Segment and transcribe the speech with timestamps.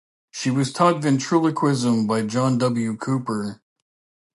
[0.31, 2.97] She was taught ventriloquism by John W.
[2.97, 3.61] Cooper.